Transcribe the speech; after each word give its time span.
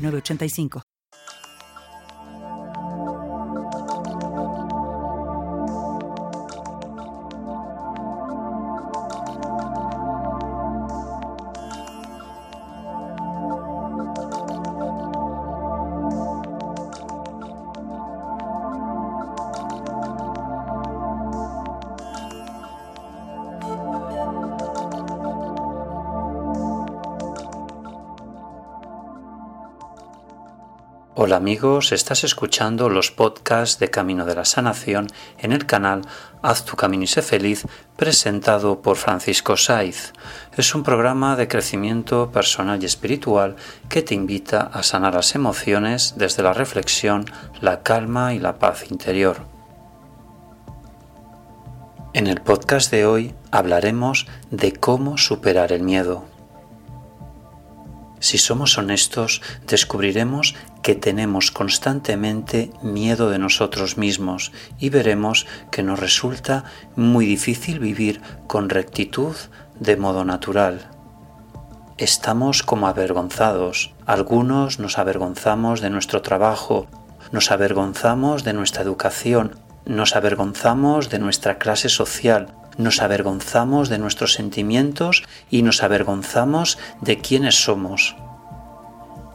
985. 0.00 0.89
Hola 31.22 31.36
amigos, 31.36 31.92
estás 31.92 32.24
escuchando 32.24 32.88
los 32.88 33.10
podcasts 33.10 33.78
de 33.78 33.90
Camino 33.90 34.24
de 34.24 34.34
la 34.34 34.46
Sanación 34.46 35.06
en 35.38 35.52
el 35.52 35.66
canal 35.66 36.00
Haz 36.40 36.64
tu 36.64 36.76
camino 36.76 37.04
y 37.04 37.08
sé 37.08 37.20
feliz, 37.20 37.66
presentado 37.98 38.80
por 38.80 38.96
Francisco 38.96 39.58
Saiz. 39.58 40.14
Es 40.56 40.74
un 40.74 40.82
programa 40.82 41.36
de 41.36 41.46
crecimiento 41.46 42.32
personal 42.32 42.82
y 42.82 42.86
espiritual 42.86 43.56
que 43.90 44.00
te 44.00 44.14
invita 44.14 44.62
a 44.72 44.82
sanar 44.82 45.12
las 45.12 45.34
emociones 45.34 46.14
desde 46.16 46.42
la 46.42 46.54
reflexión, 46.54 47.26
la 47.60 47.82
calma 47.82 48.32
y 48.32 48.38
la 48.38 48.58
paz 48.58 48.90
interior. 48.90 49.42
En 52.14 52.28
el 52.28 52.40
podcast 52.40 52.90
de 52.90 53.04
hoy 53.04 53.34
hablaremos 53.50 54.26
de 54.50 54.72
cómo 54.72 55.18
superar 55.18 55.70
el 55.70 55.82
miedo. 55.82 56.29
Si 58.20 58.36
somos 58.38 58.76
honestos, 58.78 59.40
descubriremos 59.66 60.54
que 60.82 60.94
tenemos 60.94 61.50
constantemente 61.50 62.70
miedo 62.82 63.30
de 63.30 63.38
nosotros 63.38 63.96
mismos 63.96 64.52
y 64.78 64.90
veremos 64.90 65.46
que 65.70 65.82
nos 65.82 65.98
resulta 65.98 66.64
muy 66.96 67.24
difícil 67.26 67.80
vivir 67.80 68.20
con 68.46 68.68
rectitud 68.68 69.34
de 69.78 69.96
modo 69.96 70.24
natural. 70.24 70.90
Estamos 71.96 72.62
como 72.62 72.86
avergonzados. 72.86 73.94
Algunos 74.06 74.78
nos 74.78 74.98
avergonzamos 74.98 75.80
de 75.80 75.90
nuestro 75.90 76.22
trabajo, 76.22 76.86
nos 77.32 77.50
avergonzamos 77.50 78.44
de 78.44 78.52
nuestra 78.52 78.82
educación, 78.82 79.56
nos 79.86 80.14
avergonzamos 80.14 81.08
de 81.08 81.18
nuestra 81.18 81.58
clase 81.58 81.88
social, 81.88 82.48
nos 82.76 83.02
avergonzamos 83.02 83.88
de 83.88 83.98
nuestros 83.98 84.32
sentimientos 84.32 85.24
y 85.50 85.62
nos 85.62 85.82
avergonzamos 85.82 86.78
de 87.00 87.18
quiénes 87.18 87.62
somos. 87.62 88.16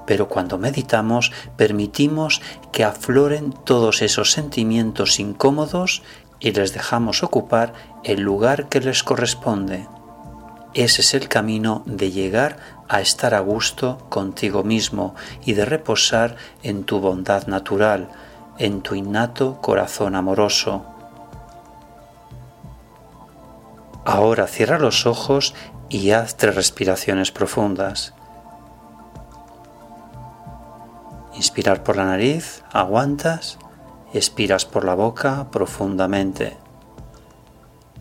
Pero 0.05 0.27
cuando 0.27 0.57
meditamos 0.57 1.31
permitimos 1.57 2.41
que 2.71 2.83
afloren 2.83 3.51
todos 3.51 4.01
esos 4.01 4.31
sentimientos 4.31 5.19
incómodos 5.19 6.03
y 6.39 6.51
les 6.51 6.73
dejamos 6.73 7.23
ocupar 7.23 7.73
el 8.03 8.21
lugar 8.21 8.69
que 8.69 8.81
les 8.81 9.03
corresponde. 9.03 9.87
Ese 10.73 11.01
es 11.01 11.13
el 11.13 11.29
camino 11.29 11.83
de 11.85 12.11
llegar 12.11 12.57
a 12.89 13.01
estar 13.01 13.33
a 13.33 13.39
gusto 13.39 13.97
contigo 14.09 14.63
mismo 14.63 15.15
y 15.45 15.53
de 15.53 15.65
reposar 15.65 16.35
en 16.63 16.83
tu 16.83 16.99
bondad 16.99 17.47
natural, 17.47 18.09
en 18.57 18.81
tu 18.81 18.93
innato 18.93 19.61
corazón 19.61 20.15
amoroso. 20.15 20.94
Ahora 24.05 24.45
cierra 24.45 24.77
los 24.77 25.07
ojos 25.07 25.55
y 25.89 26.11
haz 26.11 26.37
tres 26.37 26.55
respiraciones 26.55 27.31
profundas. 27.31 28.13
Inspirar 31.33 31.83
por 31.83 31.97
la 31.97 32.05
nariz, 32.05 32.63
aguantas, 32.71 33.57
expiras 34.13 34.65
por 34.65 34.85
la 34.85 34.93
boca 34.93 35.47
profundamente. 35.51 36.55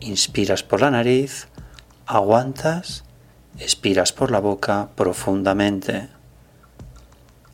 Inspiras 0.01 0.63
por 0.63 0.83
la 0.83 0.91
nariz, 0.91 1.49
aguantas, 2.07 3.05
expiras 3.59 4.13
por 4.13 4.31
la 4.31 4.41
boca 4.41 4.91
profundamente. 4.95 6.11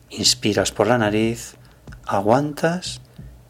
Inspiras 0.09 0.73
por 0.73 0.87
la 0.87 0.97
nariz, 0.97 1.55
aguantas, 2.05 2.99